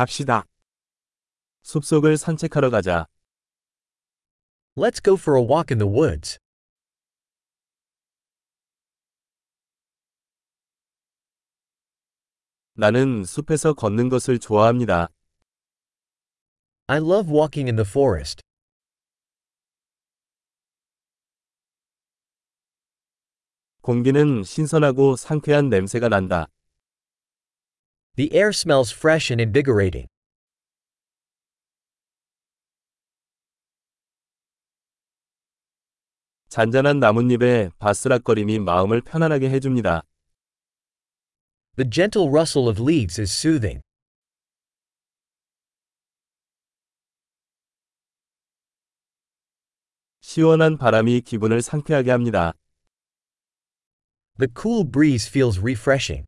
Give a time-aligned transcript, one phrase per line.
[0.00, 0.46] 갑시다.
[1.60, 3.06] 숲속을 산책하러 가자.
[4.74, 6.38] Let's go for a walk in the woods.
[12.72, 15.08] 나는 숲에서 걷는 것을 좋아합니다.
[16.86, 18.40] I love walking in the forest.
[23.82, 26.46] 공기는 신선하고 상쾌한 냄새가 난다.
[28.19, 30.07] The air smells fresh and invigorating.
[36.49, 40.03] 잔잔한 나뭇잎의 바스락거림이 마음을 편안하게 해줍니다.
[41.75, 43.81] The gentle rustle of leaves is soothing.
[50.21, 52.53] 시원한 바람이 기분을 상쾌하게 합니다.
[54.37, 56.25] The cool breeze feels refreshing.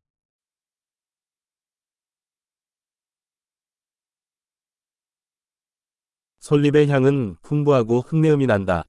[6.43, 8.83] 솔잎의 향은 풍부하고 흙내음이 난다.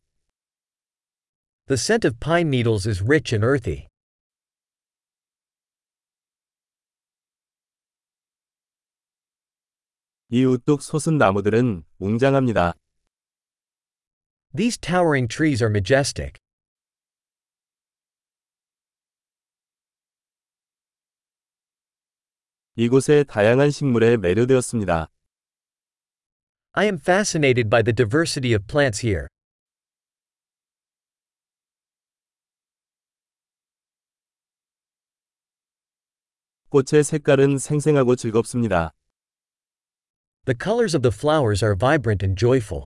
[1.68, 3.88] The scent of pine needles is rich and earthy.
[10.30, 12.74] 이 우뚝 솟은 나무들은 웅장합니다.
[14.58, 16.40] These towering trees are majestic.
[22.76, 25.13] 이곳의 다양한 식물에 매료되었습니다.
[26.75, 29.27] I am fascinated by the diversity of plants here.
[36.71, 38.93] 꽃의 색깔은 생생하고 즐겁습니다.
[40.45, 42.85] The colors of the flowers are vibrant and joyful.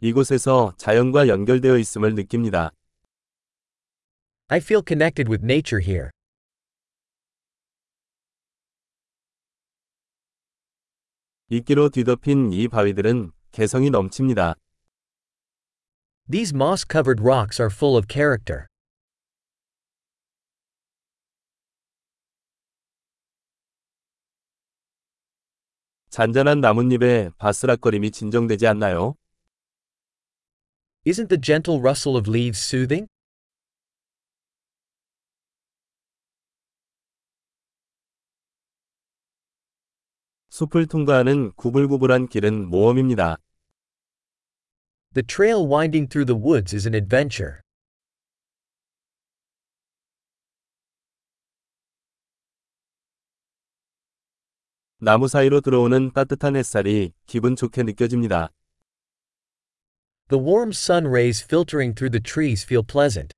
[0.00, 2.70] 이곳에서 자연과 연결되어 있음을 느낍니다.
[4.48, 6.10] I feel connected with nature here.
[11.51, 14.53] 이끼로 뒤덮인 이 바위들은 개성이 넘칩니다.
[16.29, 18.67] These moss covered rocks are full of character.
[26.11, 29.15] 잔잔한 나뭇잎의 바스락거림이 진정되지 않나요?
[31.07, 33.07] Isn't the gentle rustle of leaves soothing?
[40.49, 43.37] 숲을 통과하는 구불구불한 길은 모험입니다.
[45.13, 47.61] The trail winding through the woods is an adventure.
[55.01, 58.49] 나무 사이로 들어오는 따뜻한 햇살이 기분 좋게 느껴집니다.
[60.27, 63.33] The warm sun rays filtering through the trees feel pleasant.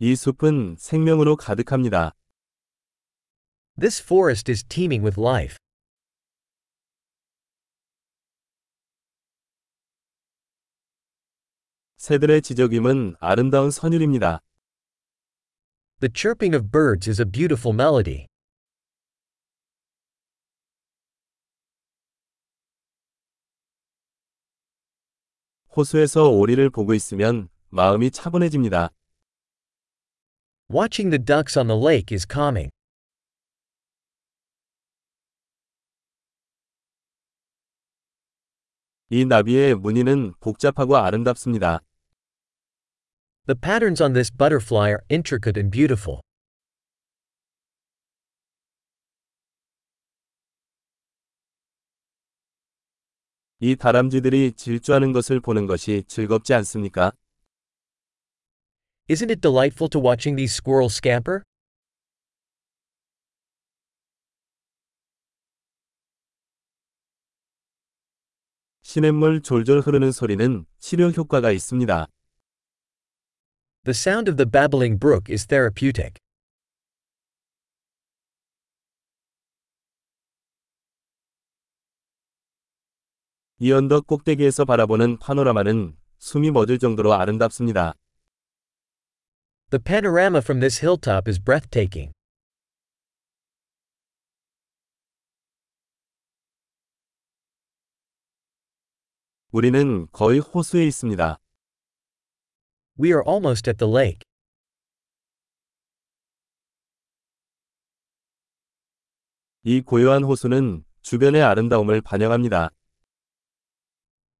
[0.00, 2.14] 이 숲은 생명으로 가득합니다.
[3.80, 5.56] This forest is teeming with life.
[11.96, 14.40] 새들의 지저귀은 아름다운 선율입니다.
[15.98, 18.28] The chirping of birds is a beautiful melody.
[25.76, 28.92] 호수에서 오리를 보고 있으면 마음이 차분해집니다.
[30.70, 32.68] Watching the ducks on the lake is calming.
[39.08, 41.80] 이 나비의 무늬는 복잡하고 아름답습니다.
[43.46, 46.20] The patterns on this butterfly are intricate and beautiful.
[53.60, 57.12] 이 다람쥐들이 질주하는 것을 보는 것이 즐겁지 않습니까?
[59.08, 61.42] Isn't it delightful to watching these squirrels scamper?
[68.82, 72.06] 시냇물 졸졸 흐르는 소리는 치료 효과가 있습니다.
[73.84, 76.18] The sound of the babbling brook is therapeutic.
[83.58, 87.94] 이 언덕 꼭대기에서 바라보는 파노라마는 숨이 멎을 정도로 아름답습니다.
[89.69, 92.11] The panorama from this hilltop is breathtaking.
[99.51, 101.37] 우리는 거의 호수에 있습니다.
[102.99, 104.21] We are almost at the lake.
[109.63, 112.71] 이 고요한 호수는 주변의 아름다움을 반영합니다.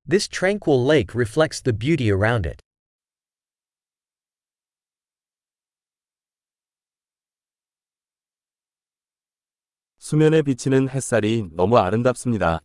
[0.10, 2.62] This tranquil lake reflects the beauty around it.
[10.09, 12.61] 수면에 비치는 햇살이 너무 아름답습니다.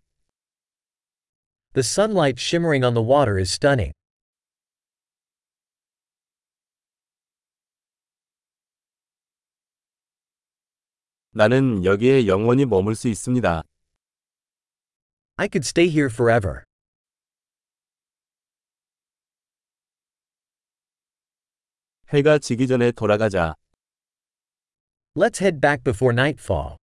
[1.74, 3.92] The sunlight shimmering on the water is stunning.
[11.32, 13.64] 나는 여기에 영원히 머물 수 있습니다.
[15.36, 16.64] I could stay here forever.
[22.08, 23.56] 해가 지기 전에 돌아가자.
[25.18, 26.83] Let's head back before nightfall.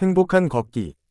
[0.00, 0.98] 행복한 걷기.